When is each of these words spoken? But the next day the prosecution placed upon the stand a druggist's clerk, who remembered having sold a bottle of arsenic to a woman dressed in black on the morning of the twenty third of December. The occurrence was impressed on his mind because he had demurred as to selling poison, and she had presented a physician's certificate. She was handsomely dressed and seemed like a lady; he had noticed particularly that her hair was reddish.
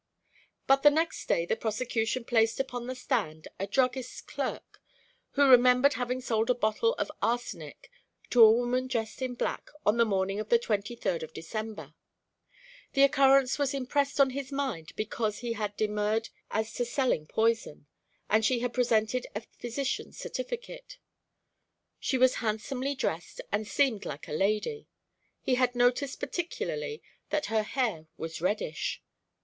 But 0.65 0.81
the 0.81 0.89
next 0.89 1.27
day 1.27 1.45
the 1.45 1.55
prosecution 1.55 2.23
placed 2.23 2.59
upon 2.59 2.87
the 2.87 2.95
stand 2.95 3.47
a 3.59 3.67
druggist's 3.67 4.21
clerk, 4.21 4.81
who 5.33 5.47
remembered 5.47 5.93
having 5.93 6.21
sold 6.21 6.49
a 6.49 6.55
bottle 6.55 6.95
of 6.95 7.11
arsenic 7.21 7.91
to 8.31 8.41
a 8.43 8.51
woman 8.51 8.87
dressed 8.87 9.21
in 9.21 9.35
black 9.35 9.69
on 9.85 9.97
the 9.97 10.05
morning 10.05 10.39
of 10.39 10.49
the 10.49 10.57
twenty 10.57 10.95
third 10.95 11.21
of 11.21 11.35
December. 11.35 11.93
The 12.93 13.03
occurrence 13.03 13.59
was 13.59 13.75
impressed 13.75 14.19
on 14.19 14.31
his 14.31 14.51
mind 14.51 14.91
because 14.95 15.37
he 15.41 15.53
had 15.53 15.77
demurred 15.77 16.29
as 16.49 16.73
to 16.73 16.85
selling 16.85 17.27
poison, 17.27 17.85
and 18.27 18.43
she 18.43 18.57
had 18.57 18.73
presented 18.73 19.27
a 19.35 19.41
physician's 19.59 20.17
certificate. 20.17 20.97
She 21.99 22.17
was 22.17 22.37
handsomely 22.41 22.95
dressed 22.95 23.39
and 23.51 23.67
seemed 23.67 24.05
like 24.05 24.27
a 24.27 24.31
lady; 24.33 24.87
he 25.41 25.53
had 25.53 25.75
noticed 25.75 26.19
particularly 26.19 27.03
that 27.29 27.45
her 27.53 27.61
hair 27.61 28.07
was 28.17 28.41
reddish. 28.41 29.03